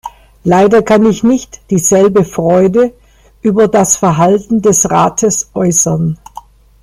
Leider 0.43 0.81
kann 0.81 1.05
ich 1.05 1.21
nicht 1.21 1.61
dieselbe 1.69 2.25
Freude 2.25 2.91
über 3.43 3.67
das 3.67 3.97
Verhalten 3.97 4.63
des 4.63 4.89
Rates 4.89 5.51
äußern. 5.53 6.17